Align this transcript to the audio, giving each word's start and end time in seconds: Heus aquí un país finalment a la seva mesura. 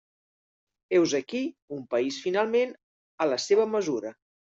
Heus 0.97 1.11
aquí 1.19 1.41
un 1.77 1.83
país 1.91 2.17
finalment 2.23 2.73
a 3.27 3.29
la 3.33 3.39
seva 3.45 3.69
mesura. 3.75 4.15